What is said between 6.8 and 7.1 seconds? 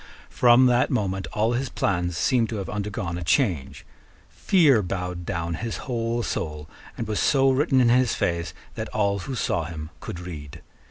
and